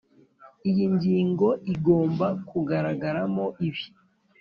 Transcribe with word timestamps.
iyi 0.69 0.85
ngingo 0.95 1.47
igomba 1.73 2.27
kugaragaramo 2.49 3.45
ibi 3.67 3.83